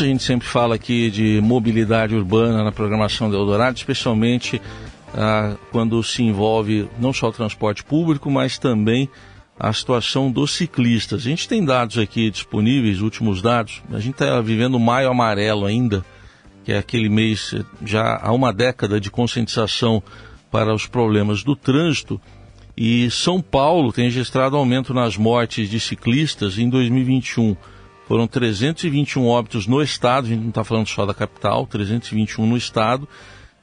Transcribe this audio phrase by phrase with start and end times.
[0.00, 4.62] A gente sempre fala aqui de mobilidade urbana na programação do Eldorado, especialmente
[5.12, 9.08] ah, quando se envolve não só o transporte público, mas também
[9.58, 11.22] a situação dos ciclistas.
[11.22, 13.82] A gente tem dados aqui disponíveis, últimos dados.
[13.90, 16.04] A gente está vivendo maio amarelo ainda,
[16.64, 17.54] que é aquele mês
[17.84, 20.00] já há uma década de conscientização
[20.48, 22.20] para os problemas do trânsito.
[22.76, 27.56] E São Paulo tem registrado aumento nas mortes de ciclistas em 2021
[28.08, 32.56] foram 321 óbitos no estado, a gente não está falando só da capital, 321 no
[32.56, 33.06] estado.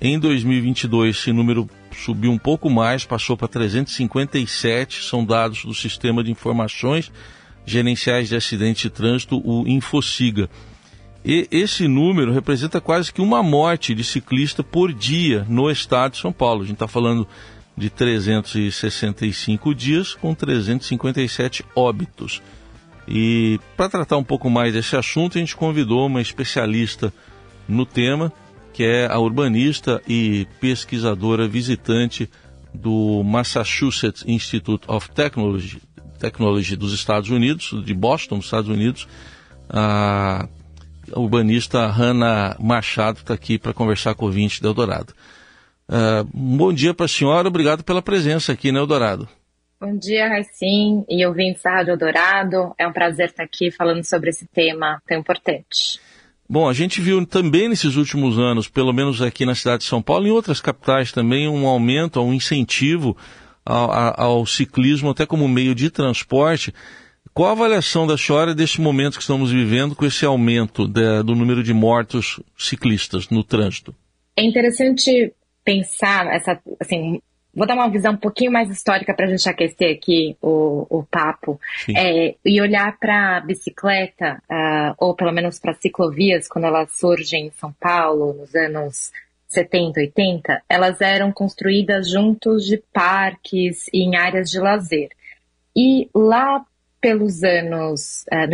[0.00, 6.24] Em 2022, esse número subiu um pouco mais, passou para 357, são dados do Sistema
[6.24, 7.12] de Informações
[7.64, 10.50] Gerenciais de Acidentes de Trânsito, o Infociga.
[11.24, 16.18] E esse número representa quase que uma morte de ciclista por dia no estado de
[16.18, 16.62] São Paulo.
[16.62, 17.28] A gente está falando
[17.76, 22.42] de 365 dias com 357 óbitos.
[23.06, 27.12] E para tratar um pouco mais desse assunto, a gente convidou uma especialista
[27.68, 28.32] no tema,
[28.72, 32.30] que é a urbanista e pesquisadora visitante
[32.72, 35.82] do Massachusetts Institute of Technology,
[36.18, 39.06] Technology dos Estados Unidos, de Boston, dos Estados Unidos,
[39.68, 40.48] a
[41.16, 45.12] urbanista Hannah Machado está aqui para conversar com o ouvinte do Eldorado.
[45.88, 49.28] Uh, bom dia para a senhora, obrigado pela presença aqui no Eldorado.
[49.82, 52.72] Bom dia, Raicim e ouvintes da Rádio Dourado.
[52.78, 55.98] É um prazer estar aqui falando sobre esse tema tão importante.
[56.48, 60.00] Bom, a gente viu também nesses últimos anos, pelo menos aqui na cidade de São
[60.00, 63.16] Paulo e em outras capitais também, um aumento, um incentivo
[63.64, 66.72] ao, ao ciclismo até como meio de transporte.
[67.34, 71.34] Qual a avaliação da senhora deste momento que estamos vivendo com esse aumento de, do
[71.34, 73.92] número de mortos ciclistas no trânsito?
[74.36, 77.20] É interessante pensar essa, assim,
[77.54, 81.02] Vou dar uma visão um pouquinho mais histórica para a gente aquecer aqui o, o
[81.04, 81.60] papo
[81.94, 87.48] é, e olhar para a bicicleta, uh, ou pelo menos para ciclovias, quando elas surgem
[87.48, 89.12] em São Paulo, nos anos
[89.48, 95.10] 70, 80, elas eram construídas juntos de parques e em áreas de lazer.
[95.76, 96.64] E lá
[97.02, 98.46] pelos anos, uh,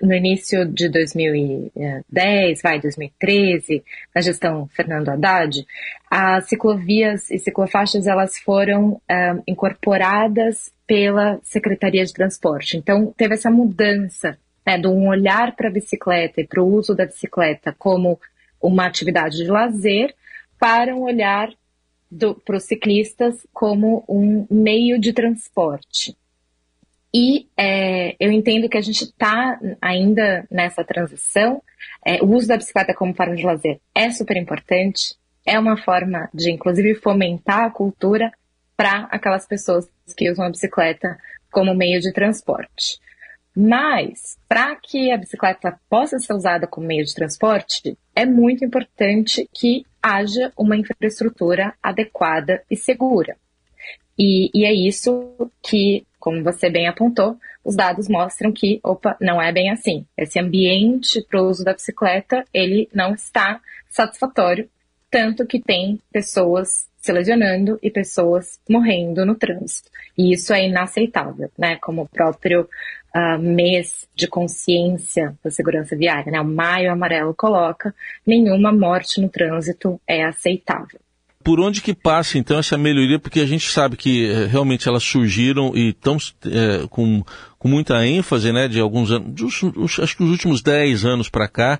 [0.00, 3.82] no, início de 2010, vai, 2013,
[4.14, 5.66] na gestão Fernando Haddad,
[6.08, 12.76] as ciclovias e ciclofaixas elas foram uh, incorporadas pela Secretaria de Transporte.
[12.76, 16.94] Então, teve essa mudança né, de um olhar para a bicicleta e para o uso
[16.94, 18.20] da bicicleta como
[18.62, 20.14] uma atividade de lazer
[20.60, 21.48] para um olhar
[22.44, 26.16] para os ciclistas como um meio de transporte.
[27.14, 31.62] E é, eu entendo que a gente está ainda nessa transição.
[32.04, 35.14] É, o uso da bicicleta como forma de lazer é super importante,
[35.46, 38.32] é uma forma de, inclusive, fomentar a cultura
[38.76, 41.16] para aquelas pessoas que usam a bicicleta
[41.50, 42.98] como meio de transporte.
[43.56, 49.48] Mas, para que a bicicleta possa ser usada como meio de transporte, é muito importante
[49.54, 53.36] que haja uma infraestrutura adequada e segura.
[54.18, 59.40] E, e é isso que como você bem apontou, os dados mostram que, opa, não
[59.40, 60.04] é bem assim.
[60.16, 64.68] Esse ambiente para o uso da bicicleta, ele não está satisfatório,
[65.08, 69.88] tanto que tem pessoas se lesionando e pessoas morrendo no trânsito.
[70.18, 71.76] E isso é inaceitável, né?
[71.76, 72.68] Como o próprio
[73.14, 76.40] uh, mês de consciência da segurança viária, né?
[76.40, 77.94] O Maio Amarelo coloca,
[78.26, 80.98] nenhuma morte no trânsito é aceitável
[81.46, 83.20] por onde que passa então essa melhoria?
[83.20, 87.22] Porque a gente sabe que eh, realmente elas surgiram e estão é, com,
[87.56, 91.46] com muita ênfase, né, de alguns anos, dos, acho que os últimos 10 anos para
[91.46, 91.78] cá.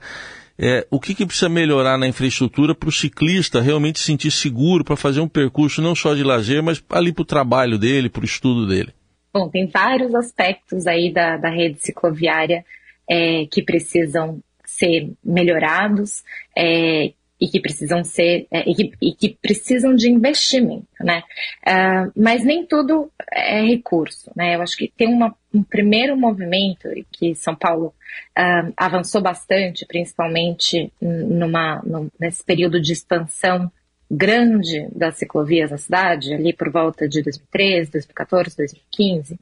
[0.57, 4.85] É, o que, que, precisa melhorar na infraestrutura para o ciclista realmente se sentir seguro
[4.85, 8.23] para fazer um percurso não só de lazer, mas ali para o trabalho dele, para
[8.23, 8.95] o estudo dele?
[9.35, 12.65] Bom, tem vários aspectos aí da, da rede cicloviária
[13.11, 16.23] é, que precisam ser melhorados,
[16.57, 21.23] é, e que precisam ser é, e, que, e, que, precisam de investimento, né?
[21.67, 24.55] Uh, mas nem tudo é recurso, né?
[24.55, 27.95] Eu acho que tem uma, um primeiro movimento que São Paulo
[28.39, 33.71] uh, avançou bastante, principalmente numa, num, nesse período de expansão
[34.11, 39.39] grande das ciclovias na cidade, ali por volta de 2013, 2014, 2015,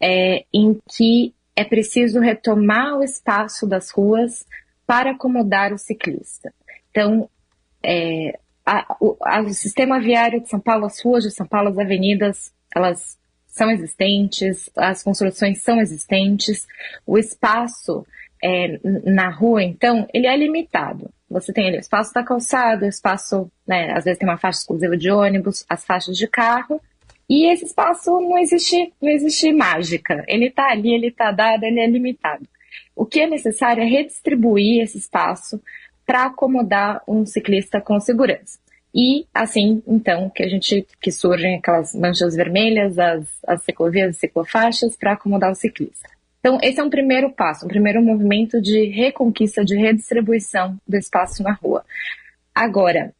[0.00, 4.44] é, em que é preciso retomar o espaço das ruas
[4.86, 6.52] para acomodar o ciclista.
[6.90, 7.28] Então,
[7.86, 11.68] é, a, o, a, o sistema viário de São Paulo, as ruas de São Paulo,
[11.68, 13.16] as avenidas, elas
[13.46, 16.66] são existentes, as construções são existentes,
[17.06, 18.04] o espaço
[18.42, 21.08] é, na rua, então, ele é limitado.
[21.30, 24.58] Você tem ali o espaço da calçada, o espaço, né, às vezes tem uma faixa
[24.58, 26.80] exclusiva de ônibus, as faixas de carro,
[27.28, 30.24] e esse espaço não existe, não existe mágica.
[30.28, 32.46] Ele está ali, ele está dado, ele é limitado.
[32.94, 35.60] o que é necessário é redistribuir esse espaço
[36.06, 38.58] para acomodar um ciclista com segurança.
[38.94, 44.20] E assim, então, que a gente que surgem aquelas manchas vermelhas, as, as ciclovias e
[44.20, 46.08] ciclofaixas para acomodar o ciclista.
[46.40, 51.42] Então, esse é um primeiro passo, um primeiro movimento de reconquista, de redistribuição do espaço
[51.42, 51.84] na rua.
[52.54, 53.12] Agora,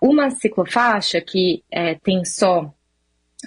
[0.00, 2.72] uma ciclofaixa que é, tem só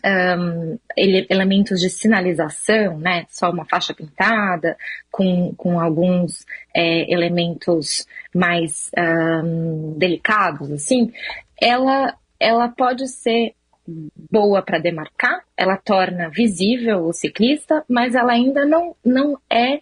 [0.06, 3.26] um, ele, elementos de sinalização, né?
[3.30, 4.78] Só uma faixa pintada,
[5.12, 6.46] com, com alguns
[6.76, 11.12] é, elementos mais um, delicados, assim,
[11.60, 13.54] ela, ela pode ser
[14.30, 19.80] boa para demarcar, ela torna visível o ciclista, mas ela ainda não, não é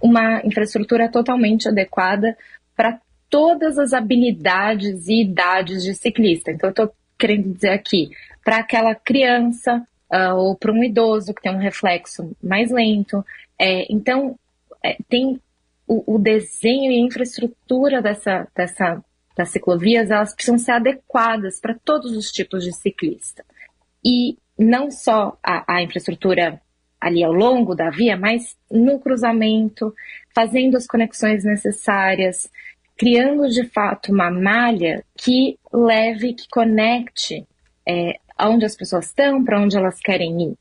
[0.00, 2.36] uma infraestrutura totalmente adequada
[2.76, 6.52] para todas as habilidades e idades de ciclista.
[6.52, 8.10] Então, eu estou querendo dizer aqui,
[8.48, 13.22] para aquela criança uh, ou para um idoso que tem um reflexo mais lento.
[13.58, 14.38] É, então,
[14.82, 15.38] é, tem
[15.86, 19.04] o, o, desenho e a infraestrutura dessa, dessa,
[19.36, 23.44] das ciclovias, elas precisam ser adequadas para todos os tipos de ciclista.
[24.02, 26.58] E não só a, a infraestrutura
[26.98, 29.94] ali ao longo da via, mas no cruzamento,
[30.34, 32.50] fazendo as conexões necessárias,
[32.96, 37.46] criando de fato uma malha que leve, que conecte
[37.86, 40.54] é, aonde as pessoas estão, para onde elas querem ir.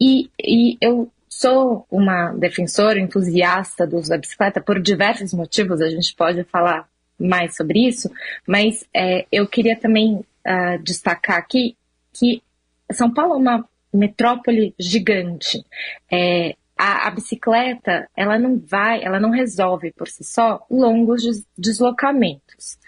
[0.00, 5.90] E, e eu sou uma defensora, entusiasta do uso da bicicleta por diversos motivos, a
[5.90, 6.88] gente pode falar
[7.18, 8.10] mais sobre isso,
[8.46, 11.76] mas é, eu queria também uh, destacar aqui
[12.12, 12.42] que
[12.90, 15.64] São Paulo é uma metrópole gigante.
[16.10, 21.46] É, a, a, bicicleta, ela não vai, ela não resolve por si só longos des
[21.56, 22.78] deslocamentos.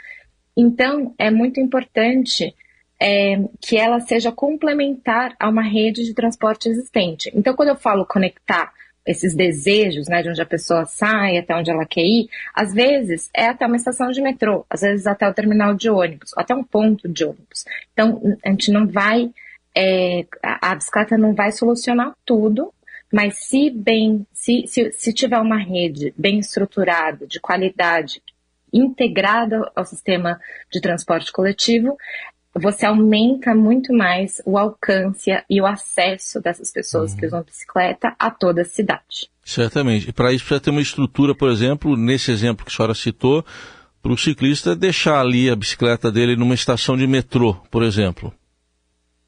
[0.56, 2.54] Então, é muito importante
[3.00, 7.30] é, que ela seja complementar a uma rede de transporte existente.
[7.34, 8.72] Então, quando eu falo conectar
[9.06, 13.28] esses desejos, né, de onde a pessoa sai até onde ela quer ir, às vezes
[13.34, 16.64] é até uma estação de metrô, às vezes até o terminal de ônibus, até um
[16.64, 17.64] ponto de ônibus.
[17.92, 19.30] Então, a gente não vai,
[19.76, 22.72] é, a bicicleta não vai solucionar tudo,
[23.12, 28.22] mas se bem, se, se, se tiver uma rede bem estruturada, de qualidade,
[28.72, 30.40] integrada ao sistema
[30.72, 31.96] de transporte coletivo,
[32.54, 37.18] você aumenta muito mais o alcance e o acesso dessas pessoas uhum.
[37.18, 39.28] que usam bicicleta a toda a cidade.
[39.44, 40.08] Certamente.
[40.08, 43.44] E para isso precisa ter uma estrutura, por exemplo, nesse exemplo que a senhora citou,
[44.00, 48.32] para o ciclista deixar ali a bicicleta dele numa estação de metrô, por exemplo.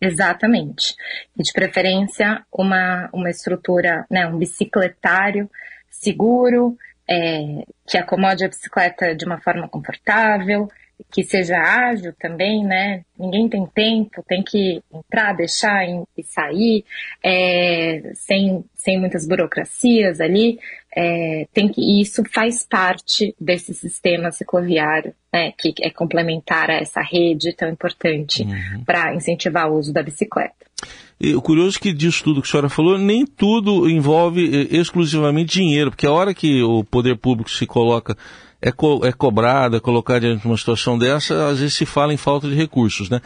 [0.00, 0.94] Exatamente.
[1.36, 5.50] E de preferência uma, uma estrutura, né, um bicicletário
[5.88, 6.76] seguro,
[7.08, 10.68] é, que acomode a bicicleta de uma forma confortável,
[11.10, 13.02] que seja ágil também, né?
[13.18, 15.84] Ninguém tem tempo, tem que entrar, deixar
[16.16, 16.84] e sair,
[17.22, 20.58] é, sem, sem muitas burocracias ali.
[20.94, 25.52] É, tem que, e isso faz parte desse sistema cicloviário, né?
[25.58, 28.84] Que é complementar a essa rede tão importante uhum.
[28.84, 30.54] para incentivar o uso da bicicleta.
[31.18, 34.76] E o curioso é que disso tudo que a senhora falou, nem tudo envolve eh,
[34.76, 38.16] exclusivamente dinheiro, porque a hora que o poder público se coloca
[38.60, 42.12] é, co é cobrada, é colocada diante de uma situação dessa, às vezes se fala
[42.12, 43.20] em falta de recursos, né?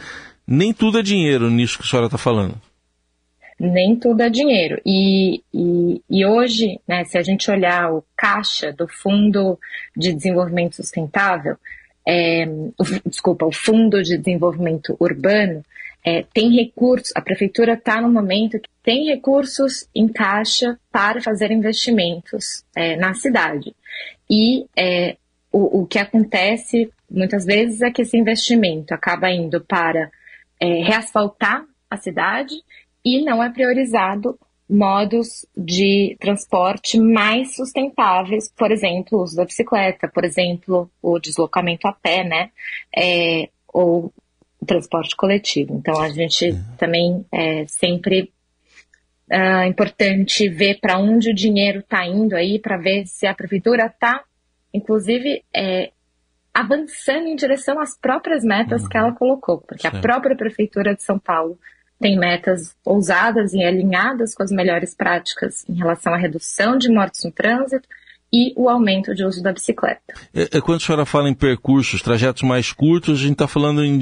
[0.47, 2.55] Nem tudo é dinheiro nisso que a senhora está falando.
[3.59, 4.81] Nem tudo é dinheiro.
[4.83, 9.59] E, e, e hoje, né, se a gente olhar o caixa do Fundo
[9.95, 11.57] de Desenvolvimento Sustentável,
[12.07, 15.63] é, o, desculpa, o Fundo de Desenvolvimento Urbano,
[16.03, 21.51] é, tem recursos, a prefeitura está no momento que tem recursos em caixa para fazer
[21.51, 23.75] investimentos é, na cidade.
[24.27, 25.17] E é,
[25.51, 30.09] o, o que acontece muitas vezes é que esse investimento acaba indo para
[30.59, 32.55] é, reasfaltar a cidade
[33.03, 34.39] e não é priorizado
[34.69, 41.87] modos de transporte mais sustentáveis, por exemplo, o uso da bicicleta, por exemplo, o deslocamento
[41.87, 42.51] a pé, né?
[42.95, 44.13] É, ou
[44.61, 45.75] o transporte coletivo.
[45.75, 46.63] Então a gente uhum.
[46.77, 48.31] também é sempre
[49.29, 53.87] uh, importante ver para onde o dinheiro está indo aí, para ver se a prefeitura
[53.87, 54.23] está
[54.73, 55.91] inclusive é,
[56.53, 58.89] avançando em direção às próprias metas uhum.
[58.89, 61.57] que ela colocou, porque a própria Prefeitura de São Paulo
[61.99, 67.23] tem metas ousadas e alinhadas com as melhores práticas em relação à redução de mortes
[67.23, 67.87] no trânsito
[68.33, 70.13] e o aumento de uso da bicicleta.
[70.33, 73.83] É, é, quando a senhora fala em percursos, trajetos mais curtos, a gente está falando
[73.83, 73.99] em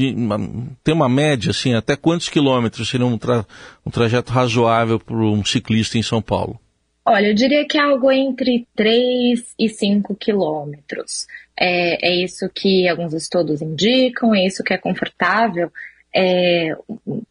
[0.84, 3.46] tem uma média, assim, até quantos quilômetros seria um, tra,
[3.86, 6.60] um trajeto razoável para um ciclista em São Paulo?
[7.06, 11.26] Olha, eu diria que é algo entre 3 e 5 quilômetros.
[11.58, 15.72] É, é isso que alguns estudos indicam, é isso que é confortável.
[16.14, 16.76] É,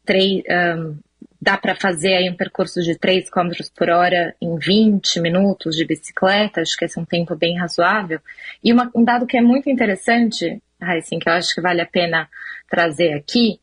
[0.05, 0.43] 3,
[0.79, 0.97] um,
[1.41, 5.85] dá para fazer aí um percurso de 3 km por hora em 20 minutos de
[5.85, 8.21] bicicleta, acho que esse é um tempo bem razoável.
[8.63, 11.87] E uma, um dado que é muito interessante, assim, que eu acho que vale a
[11.87, 12.29] pena
[12.69, 13.61] trazer aqui,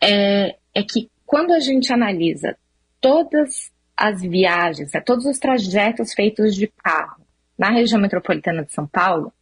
[0.00, 2.56] é, é que quando a gente analisa
[3.00, 7.22] todas as viagens, né, todos os trajetos feitos de carro
[7.58, 9.32] na região metropolitana de São Paulo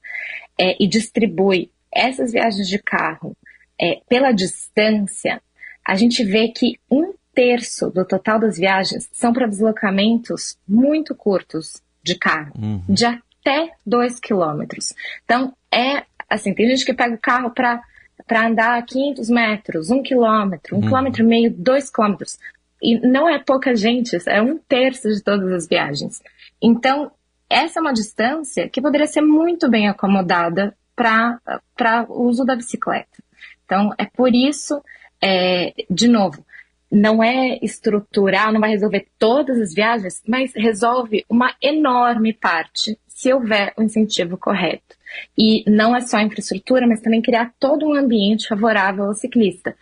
[0.59, 3.37] é, e distribui essas viagens de carro
[3.81, 5.43] é, pela distância,
[5.85, 11.83] a gente vê que um terço do total das viagens são para deslocamentos muito curtos
[12.03, 12.83] de carro, uhum.
[12.89, 14.95] de até 2 quilômetros.
[15.25, 20.77] Então, é assim, tem gente que pega o carro para andar 500 metros, um quilômetro,
[20.77, 20.87] um uhum.
[20.87, 22.39] quilômetro e meio, dois quilômetros.
[22.85, 26.23] E não é pouca gente, é um terço de todas as viagens.
[26.63, 27.11] Então,
[27.49, 33.25] essa é uma distância que poderia ser muito bem acomodada para o uso da bicicleta.
[33.65, 34.83] Então, é por isso,
[35.23, 36.45] é, de novo,
[36.93, 43.33] não é estrutural, não vai resolver todas as viagens, mas resolve uma enorme parte se
[43.33, 44.95] houver o incentivo correto.
[45.39, 49.75] E não é só infraestrutura, mas também criar todo um ambiente favorável ao ciclista,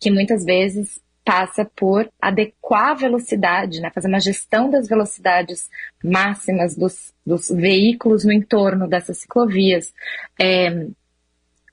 [0.00, 5.68] que muitas vezes passa por adequar a velocidade, né, fazer uma gestão das velocidades
[6.02, 9.92] máximas dos, dos veículos no entorno dessas ciclovias,
[10.40, 10.86] é,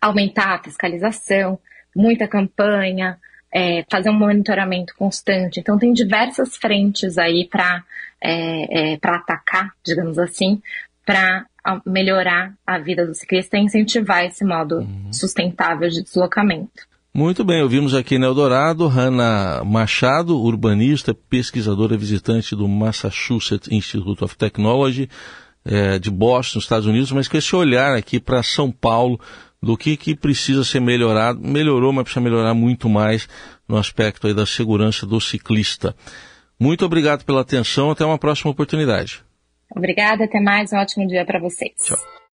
[0.02, 1.60] aumentar a fiscalização,
[1.96, 3.18] muita campanha,
[3.52, 5.60] é, fazer um monitoramento constante.
[5.60, 7.84] Então, tem diversas frentes aí para
[8.22, 10.62] é, é, atacar, digamos assim,
[11.06, 11.46] para
[11.86, 15.12] melhorar a vida do ciclista e incentivar esse modo uhum.
[15.12, 16.88] sustentável de deslocamento.
[17.18, 24.38] Muito bem, ouvimos aqui na Eldorado, Hanna Machado, urbanista, pesquisadora visitante do Massachusetts Institute of
[24.38, 25.10] Technology,
[25.66, 29.20] é, de Boston, Estados Unidos, mas com esse olhar aqui para São Paulo,
[29.60, 31.40] do que, que precisa ser melhorado.
[31.42, 33.28] Melhorou, mas precisa melhorar muito mais
[33.68, 35.96] no aspecto aí da segurança do ciclista.
[36.60, 39.24] Muito obrigado pela atenção, até uma próxima oportunidade.
[39.76, 41.74] Obrigada, até mais, um ótimo dia para vocês.
[41.84, 41.98] Tchau.